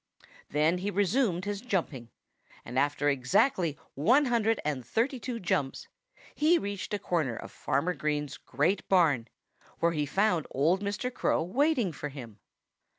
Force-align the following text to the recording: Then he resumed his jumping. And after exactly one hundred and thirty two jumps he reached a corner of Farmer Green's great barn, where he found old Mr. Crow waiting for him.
Then 0.49 0.79
he 0.79 0.89
resumed 0.89 1.45
his 1.45 1.61
jumping. 1.61 2.09
And 2.65 2.79
after 2.79 3.07
exactly 3.07 3.77
one 3.93 4.25
hundred 4.25 4.59
and 4.65 4.83
thirty 4.83 5.19
two 5.19 5.39
jumps 5.39 5.87
he 6.33 6.57
reached 6.57 6.91
a 6.95 6.97
corner 6.97 7.35
of 7.35 7.51
Farmer 7.51 7.93
Green's 7.93 8.37
great 8.37 8.89
barn, 8.89 9.27
where 9.77 9.91
he 9.91 10.07
found 10.07 10.47
old 10.49 10.81
Mr. 10.81 11.13
Crow 11.13 11.43
waiting 11.43 11.91
for 11.91 12.09
him. 12.09 12.39